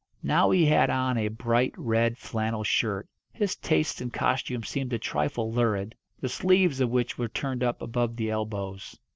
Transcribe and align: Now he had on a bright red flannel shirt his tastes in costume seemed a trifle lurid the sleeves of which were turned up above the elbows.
Now 0.23 0.49
he 0.49 0.65
had 0.65 0.89
on 0.89 1.15
a 1.19 1.27
bright 1.27 1.75
red 1.77 2.17
flannel 2.17 2.63
shirt 2.63 3.07
his 3.31 3.55
tastes 3.57 4.01
in 4.01 4.09
costume 4.09 4.63
seemed 4.63 4.91
a 4.93 4.97
trifle 4.97 5.53
lurid 5.53 5.93
the 6.19 6.27
sleeves 6.27 6.81
of 6.81 6.89
which 6.89 7.19
were 7.19 7.29
turned 7.29 7.61
up 7.61 7.83
above 7.83 8.15
the 8.15 8.31
elbows. 8.31 8.97